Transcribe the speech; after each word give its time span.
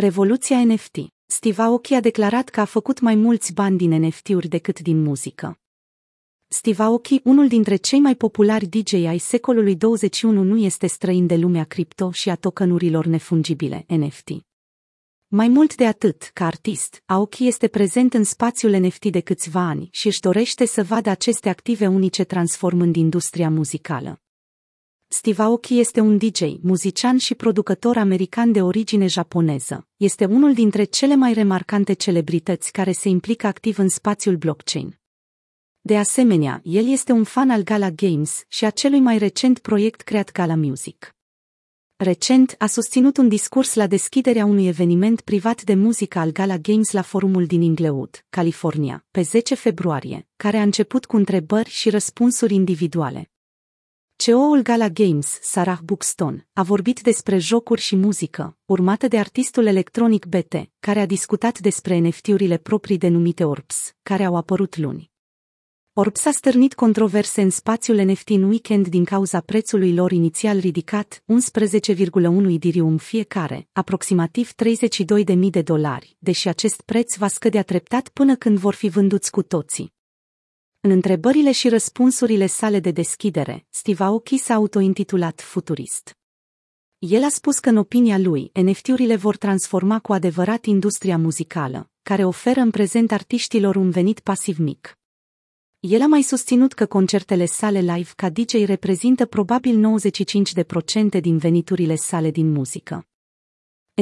Revoluția 0.00 0.64
NFT. 0.64 0.96
Steve 1.26 1.62
Aoki 1.62 1.94
a 1.94 2.00
declarat 2.00 2.48
că 2.48 2.60
a 2.60 2.64
făcut 2.64 3.00
mai 3.00 3.14
mulți 3.14 3.52
bani 3.52 3.76
din 3.76 4.06
NFT-uri 4.06 4.48
decât 4.48 4.80
din 4.80 5.02
muzică. 5.02 5.58
Steve 6.48 6.82
Aoki, 6.82 7.20
unul 7.24 7.48
dintre 7.48 7.76
cei 7.76 8.00
mai 8.00 8.14
populari 8.14 8.66
DJ 8.66 8.92
ai 8.92 9.18
secolului 9.18 9.76
21, 9.76 10.42
nu 10.42 10.56
este 10.56 10.86
străin 10.86 11.26
de 11.26 11.36
lumea 11.36 11.64
cripto 11.64 12.10
și 12.10 12.30
a 12.30 12.34
tokenurilor 12.34 13.06
nefungibile, 13.06 13.84
NFT. 13.88 14.28
Mai 15.26 15.48
mult 15.48 15.74
de 15.74 15.86
atât, 15.86 16.30
ca 16.32 16.46
artist, 16.46 17.02
Aoki 17.06 17.46
este 17.46 17.68
prezent 17.68 18.14
în 18.14 18.24
spațiul 18.24 18.76
NFT 18.76 19.06
de 19.06 19.20
câțiva 19.20 19.60
ani 19.60 19.88
și 19.92 20.06
își 20.06 20.20
dorește 20.20 20.66
să 20.66 20.82
vadă 20.84 21.10
aceste 21.10 21.48
active 21.48 21.86
unice 21.86 22.24
transformând 22.24 22.96
industria 22.96 23.50
muzicală. 23.50 24.20
Steve 25.10 25.42
Aoki 25.42 25.78
este 25.78 26.00
un 26.00 26.18
DJ, 26.18 26.40
muzician 26.60 27.16
și 27.16 27.34
producător 27.34 27.96
american 27.96 28.52
de 28.52 28.62
origine 28.62 29.06
japoneză. 29.06 29.86
Este 29.96 30.24
unul 30.24 30.52
dintre 30.54 30.84
cele 30.84 31.14
mai 31.14 31.32
remarcante 31.32 31.92
celebrități 31.92 32.72
care 32.72 32.92
se 32.92 33.08
implică 33.08 33.46
activ 33.46 33.78
în 33.78 33.88
spațiul 33.88 34.36
blockchain. 34.36 34.98
De 35.80 35.98
asemenea, 35.98 36.60
el 36.64 36.88
este 36.88 37.12
un 37.12 37.24
fan 37.24 37.50
al 37.50 37.62
Gala 37.62 37.90
Games 37.90 38.44
și 38.48 38.64
a 38.64 38.70
celui 38.70 39.00
mai 39.00 39.18
recent 39.18 39.58
proiect 39.58 40.00
creat 40.00 40.32
Gala 40.32 40.54
Music. 40.54 41.14
Recent 41.96 42.54
a 42.58 42.66
susținut 42.66 43.16
un 43.16 43.28
discurs 43.28 43.74
la 43.74 43.86
deschiderea 43.86 44.44
unui 44.44 44.66
eveniment 44.66 45.20
privat 45.20 45.62
de 45.62 45.74
muzică 45.74 46.18
al 46.18 46.30
Gala 46.30 46.56
Games 46.56 46.90
la 46.90 47.02
forumul 47.02 47.46
din 47.46 47.62
Inglewood, 47.62 48.24
California, 48.30 49.04
pe 49.10 49.22
10 49.22 49.54
februarie, 49.54 50.26
care 50.36 50.56
a 50.56 50.62
început 50.62 51.06
cu 51.06 51.16
întrebări 51.16 51.70
și 51.70 51.90
răspunsuri 51.90 52.54
individuale. 52.54 53.30
CEO-ul 54.24 54.62
Gala 54.62 54.88
Games, 54.88 55.38
Sarah 55.42 55.78
Buxton, 55.84 56.46
a 56.52 56.62
vorbit 56.62 57.00
despre 57.00 57.38
jocuri 57.38 57.80
și 57.80 57.96
muzică, 57.96 58.56
urmată 58.64 59.08
de 59.08 59.18
artistul 59.18 59.66
electronic 59.66 60.26
BT, 60.26 60.54
care 60.80 61.00
a 61.00 61.06
discutat 61.06 61.58
despre 61.58 61.98
NFT-urile 61.98 62.56
proprii 62.56 62.98
denumite 62.98 63.44
ORPS, 63.44 63.94
care 64.02 64.24
au 64.24 64.36
apărut 64.36 64.76
luni. 64.76 65.10
ORPS 65.92 66.24
a 66.24 66.30
stârnit 66.30 66.74
controverse 66.74 67.42
în 67.42 67.50
spațiul 67.50 68.00
NFT 68.00 68.28
în 68.28 68.42
weekend 68.42 68.88
din 68.88 69.04
cauza 69.04 69.40
prețului 69.40 69.94
lor 69.94 70.12
inițial 70.12 70.58
ridicat, 70.58 71.22
11,1 72.46 72.52
Ethereum 72.54 72.96
fiecare, 72.96 73.68
aproximativ 73.72 74.52
32.000 75.34 75.50
de 75.50 75.62
dolari, 75.62 76.16
deși 76.18 76.48
acest 76.48 76.80
preț 76.80 77.16
va 77.16 77.28
scădea 77.28 77.62
treptat 77.62 78.08
până 78.08 78.36
când 78.36 78.58
vor 78.58 78.74
fi 78.74 78.88
vânduți 78.88 79.30
cu 79.30 79.42
toții. 79.42 79.96
În 80.88 80.94
întrebările 80.94 81.52
și 81.52 81.68
răspunsurile 81.68 82.46
sale 82.46 82.80
de 82.80 82.90
deschidere, 82.90 83.66
Steve 83.70 84.04
Aoki 84.04 84.36
s-a 84.36 84.54
autointitulat 84.54 85.40
futurist. 85.40 86.16
El 86.98 87.24
a 87.24 87.28
spus 87.28 87.58
că 87.58 87.68
în 87.68 87.76
opinia 87.76 88.18
lui, 88.18 88.50
NFT-urile 88.62 89.16
vor 89.16 89.36
transforma 89.36 89.98
cu 89.98 90.12
adevărat 90.12 90.64
industria 90.64 91.18
muzicală, 91.18 91.90
care 92.02 92.24
oferă 92.24 92.60
în 92.60 92.70
prezent 92.70 93.12
artiștilor 93.12 93.76
un 93.76 93.90
venit 93.90 94.20
pasiv 94.20 94.58
mic. 94.58 94.98
El 95.80 96.02
a 96.02 96.06
mai 96.06 96.22
susținut 96.22 96.72
că 96.72 96.86
concertele 96.86 97.44
sale 97.44 97.80
live 97.80 98.10
ca 98.16 98.30
DJ 98.30 98.52
reprezintă 98.64 99.26
probabil 99.26 100.00
95% 101.18 101.20
din 101.20 101.38
veniturile 101.38 101.94
sale 101.94 102.30
din 102.30 102.52
muzică. 102.52 103.06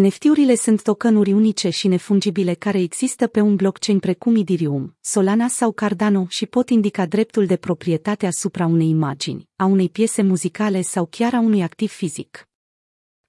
NFT-urile 0.00 0.54
sunt 0.54 0.82
tokenuri 0.82 1.32
unice 1.32 1.68
și 1.68 1.88
nefungibile 1.88 2.54
care 2.54 2.80
există 2.80 3.26
pe 3.26 3.40
un 3.40 3.56
blockchain 3.56 3.98
precum 3.98 4.36
Ethereum, 4.36 4.96
Solana 5.00 5.48
sau 5.48 5.72
Cardano 5.72 6.26
și 6.28 6.46
pot 6.46 6.70
indica 6.70 7.06
dreptul 7.06 7.46
de 7.46 7.56
proprietate 7.56 8.26
asupra 8.26 8.66
unei 8.66 8.88
imagini, 8.88 9.48
a 9.56 9.64
unei 9.64 9.88
piese 9.88 10.22
muzicale 10.22 10.80
sau 10.80 11.06
chiar 11.10 11.34
a 11.34 11.38
unui 11.38 11.62
activ 11.62 11.90
fizic. 11.90 12.48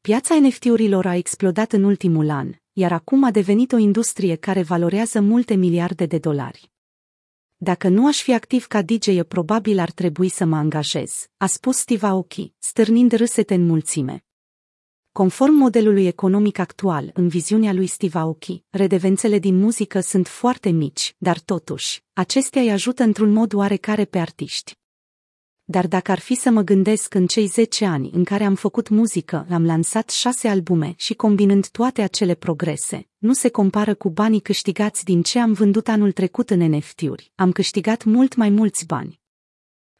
Piața 0.00 0.40
NFT-urilor 0.40 1.06
a 1.06 1.14
explodat 1.14 1.72
în 1.72 1.82
ultimul 1.82 2.30
an, 2.30 2.52
iar 2.72 2.92
acum 2.92 3.24
a 3.24 3.30
devenit 3.30 3.72
o 3.72 3.76
industrie 3.76 4.34
care 4.34 4.62
valorează 4.62 5.20
multe 5.20 5.54
miliarde 5.54 6.06
de 6.06 6.18
dolari. 6.18 6.70
Dacă 7.56 7.88
nu 7.88 8.06
aș 8.06 8.22
fi 8.22 8.34
activ 8.34 8.66
ca 8.66 8.82
DJ, 8.82 9.20
probabil 9.28 9.78
ar 9.78 9.90
trebui 9.90 10.28
să 10.28 10.44
mă 10.44 10.56
angajez, 10.56 11.28
a 11.36 11.46
spus 11.46 11.76
Steve 11.76 12.06
Aoki, 12.06 12.52
stârnind 12.58 13.12
râsete 13.12 13.54
în 13.54 13.66
mulțime. 13.66 14.23
Conform 15.20 15.52
modelului 15.52 16.06
economic 16.06 16.58
actual, 16.58 17.10
în 17.14 17.28
viziunea 17.28 17.72
lui 17.72 17.86
Steve 17.86 18.18
Aoki, 18.18 18.64
redevențele 18.70 19.38
din 19.38 19.56
muzică 19.56 20.00
sunt 20.00 20.26
foarte 20.26 20.70
mici, 20.70 21.14
dar 21.18 21.38
totuși, 21.38 22.04
acestea 22.12 22.62
îi 22.62 22.70
ajută 22.70 23.02
într-un 23.02 23.32
mod 23.32 23.52
oarecare 23.52 24.04
pe 24.04 24.18
artiști. 24.18 24.78
Dar 25.64 25.86
dacă 25.86 26.10
ar 26.10 26.18
fi 26.18 26.34
să 26.34 26.50
mă 26.50 26.62
gândesc 26.62 27.14
în 27.14 27.26
cei 27.26 27.46
10 27.46 27.84
ani 27.84 28.10
în 28.12 28.24
care 28.24 28.44
am 28.44 28.54
făcut 28.54 28.88
muzică, 28.88 29.46
am 29.50 29.64
lansat 29.64 30.10
șase 30.10 30.48
albume 30.48 30.94
și 30.96 31.14
combinând 31.14 31.68
toate 31.68 32.02
acele 32.02 32.34
progrese, 32.34 33.08
nu 33.18 33.32
se 33.32 33.48
compară 33.48 33.94
cu 33.94 34.10
banii 34.10 34.40
câștigați 34.40 35.04
din 35.04 35.22
ce 35.22 35.38
am 35.38 35.52
vândut 35.52 35.88
anul 35.88 36.12
trecut 36.12 36.50
în 36.50 36.76
NFT-uri. 36.76 37.32
Am 37.34 37.52
câștigat 37.52 38.04
mult 38.04 38.34
mai 38.34 38.50
mulți 38.50 38.86
bani. 38.86 39.20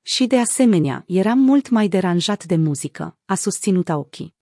Și 0.02 0.26
de 0.26 0.38
asemenea, 0.38 1.04
eram 1.06 1.38
mult 1.38 1.68
mai 1.68 1.88
deranjat 1.88 2.44
de 2.44 2.56
muzică, 2.56 3.16
a 3.24 3.34
susținut 3.34 3.88
Aoki. 3.88 4.34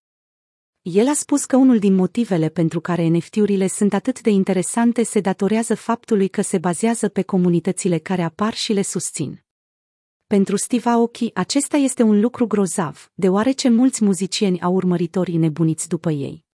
El 0.82 1.08
a 1.08 1.14
spus 1.14 1.44
că 1.44 1.56
unul 1.56 1.78
din 1.78 1.94
motivele 1.94 2.48
pentru 2.48 2.80
care 2.80 3.06
NFT-urile 3.06 3.66
sunt 3.66 3.92
atât 3.92 4.20
de 4.20 4.30
interesante 4.30 5.02
se 5.02 5.20
datorează 5.20 5.74
faptului 5.74 6.28
că 6.28 6.40
se 6.42 6.58
bazează 6.58 7.08
pe 7.08 7.22
comunitățile 7.22 7.98
care 7.98 8.22
apar 8.22 8.54
și 8.54 8.72
le 8.72 8.82
susțin. 8.82 9.44
Pentru 10.26 10.56
Steve 10.56 10.88
Aoki, 10.88 11.30
acesta 11.34 11.76
este 11.76 12.02
un 12.02 12.20
lucru 12.20 12.46
grozav, 12.46 13.10
deoarece 13.14 13.68
mulți 13.68 14.04
muzicieni 14.04 14.60
au 14.60 14.74
urmăritorii 14.74 15.36
nebuniți 15.36 15.88
după 15.88 16.10
ei. 16.10 16.44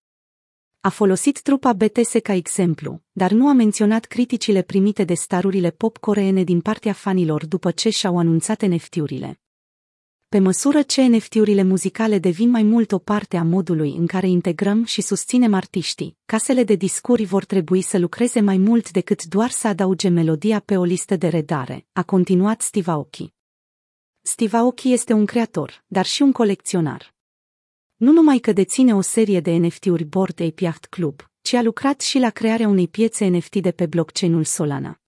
A 0.81 0.89
folosit 0.89 1.41
trupa 1.41 1.73
BTS 1.73 2.11
ca 2.23 2.33
exemplu, 2.33 3.01
dar 3.11 3.31
nu 3.31 3.47
a 3.47 3.53
menționat 3.53 4.05
criticile 4.05 4.61
primite 4.61 5.03
de 5.03 5.13
starurile 5.13 5.71
pop 5.71 5.97
coreene 5.97 6.43
din 6.43 6.61
partea 6.61 6.93
fanilor 6.93 7.45
după 7.45 7.71
ce 7.71 7.89
și-au 7.89 8.17
anunțat 8.17 8.61
NFT-urile. 8.61 9.39
Pe 10.29 10.39
măsură 10.39 10.81
ce 10.81 11.01
NFT-urile 11.01 11.63
muzicale 11.63 12.19
devin 12.19 12.49
mai 12.49 12.63
mult 12.63 12.91
o 12.91 12.97
parte 12.97 13.37
a 13.37 13.43
modului 13.43 13.95
în 13.95 14.07
care 14.07 14.27
integrăm 14.27 14.83
și 14.83 15.01
susținem 15.01 15.53
artiștii, 15.53 16.17
casele 16.25 16.63
de 16.63 16.75
discuri 16.75 17.25
vor 17.25 17.45
trebui 17.45 17.81
să 17.81 17.97
lucreze 17.97 18.39
mai 18.39 18.57
mult 18.57 18.91
decât 18.91 19.23
doar 19.23 19.49
să 19.49 19.67
adauge 19.67 20.09
melodia 20.09 20.59
pe 20.59 20.77
o 20.77 20.83
listă 20.83 21.15
de 21.15 21.27
redare, 21.27 21.85
a 21.93 22.03
continuat 22.03 22.61
Steve 22.61 22.91
Aoki. 22.91 23.33
Steve 24.21 24.57
Aoki 24.57 24.93
este 24.93 25.13
un 25.13 25.25
creator, 25.25 25.83
dar 25.87 26.05
și 26.05 26.21
un 26.21 26.31
colecționar. 26.31 27.13
Nu 27.95 28.11
numai 28.11 28.37
că 28.37 28.51
deține 28.51 28.95
o 28.95 29.01
serie 29.01 29.39
de 29.39 29.51
NFT-uri 29.51 30.03
Bored 30.03 30.41
Ape 30.41 30.63
Yacht 30.63 30.85
Club, 30.85 31.21
ci 31.41 31.53
a 31.53 31.61
lucrat 31.61 32.01
și 32.01 32.19
la 32.19 32.29
crearea 32.29 32.67
unei 32.67 32.87
piețe 32.87 33.27
NFT 33.27 33.55
de 33.55 33.71
pe 33.71 33.85
blockchain-ul 33.85 34.43
Solana 34.43 34.99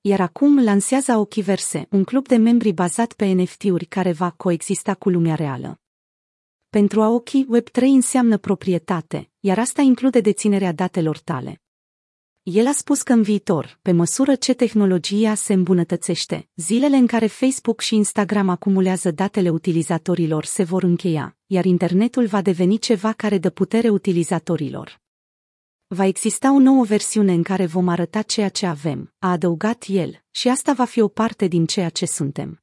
iar 0.00 0.20
acum 0.20 0.64
lansează 0.64 1.16
Ochiverse, 1.16 1.86
un 1.90 2.04
club 2.04 2.26
de 2.26 2.36
membri 2.36 2.72
bazat 2.72 3.12
pe 3.12 3.26
NFT-uri 3.26 3.84
care 3.84 4.12
va 4.12 4.30
coexista 4.30 4.94
cu 4.94 5.08
lumea 5.08 5.34
reală. 5.34 5.80
Pentru 6.68 7.02
Aoki, 7.02 7.46
Web3 7.56 7.82
înseamnă 7.82 8.38
proprietate, 8.38 9.30
iar 9.40 9.58
asta 9.58 9.82
include 9.82 10.20
deținerea 10.20 10.72
datelor 10.72 11.18
tale. 11.18 11.62
El 12.42 12.66
a 12.66 12.72
spus 12.72 13.02
că 13.02 13.12
în 13.12 13.22
viitor, 13.22 13.78
pe 13.82 13.92
măsură 13.92 14.34
ce 14.34 14.54
tehnologia 14.54 15.34
se 15.34 15.52
îmbunătățește, 15.52 16.48
zilele 16.54 16.96
în 16.96 17.06
care 17.06 17.26
Facebook 17.26 17.80
și 17.80 17.94
Instagram 17.94 18.48
acumulează 18.48 19.10
datele 19.10 19.48
utilizatorilor 19.48 20.44
se 20.44 20.62
vor 20.62 20.82
încheia, 20.82 21.36
iar 21.46 21.64
internetul 21.64 22.26
va 22.26 22.42
deveni 22.42 22.78
ceva 22.78 23.12
care 23.12 23.38
dă 23.38 23.50
putere 23.50 23.88
utilizatorilor. 23.88 25.00
Va 25.90 26.04
exista 26.04 26.52
o 26.52 26.58
nouă 26.58 26.84
versiune 26.84 27.32
în 27.32 27.42
care 27.42 27.66
vom 27.66 27.88
arăta 27.88 28.22
ceea 28.22 28.48
ce 28.48 28.66
avem, 28.66 29.14
a 29.18 29.30
adăugat 29.30 29.84
el, 29.86 30.22
și 30.30 30.48
asta 30.48 30.72
va 30.72 30.84
fi 30.84 31.00
o 31.00 31.08
parte 31.08 31.46
din 31.46 31.66
ceea 31.66 31.88
ce 31.88 32.06
suntem. 32.06 32.62